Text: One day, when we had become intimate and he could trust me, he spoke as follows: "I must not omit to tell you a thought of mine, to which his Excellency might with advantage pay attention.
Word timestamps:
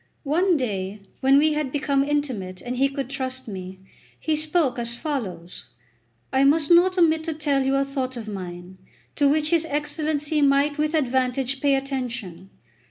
One 0.23 0.57
day, 0.57 0.99
when 1.19 1.37
we 1.37 1.53
had 1.53 1.71
become 1.71 2.03
intimate 2.03 2.59
and 2.59 2.75
he 2.77 2.89
could 2.89 3.07
trust 3.07 3.47
me, 3.47 3.77
he 4.19 4.35
spoke 4.35 4.79
as 4.79 4.95
follows: 4.95 5.65
"I 6.33 6.43
must 6.43 6.71
not 6.71 6.97
omit 6.97 7.23
to 7.25 7.35
tell 7.35 7.61
you 7.63 7.75
a 7.75 7.85
thought 7.85 8.17
of 8.17 8.27
mine, 8.27 8.79
to 9.15 9.29
which 9.29 9.51
his 9.51 9.63
Excellency 9.69 10.41
might 10.41 10.79
with 10.79 10.95
advantage 10.95 11.61
pay 11.61 11.75
attention. 11.75 12.49